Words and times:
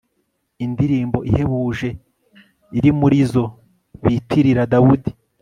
indirimbo 0.65 1.17
ihebuje, 1.29 1.89
iri 2.77 2.91
mu 2.97 3.07
zo 3.31 3.45
bitirira 4.03 4.63
dawudi 4.73 5.09